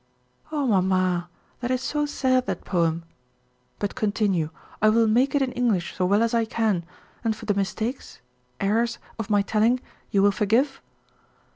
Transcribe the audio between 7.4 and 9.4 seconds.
the mistakes errors of